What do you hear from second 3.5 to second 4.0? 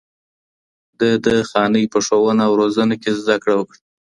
وکړه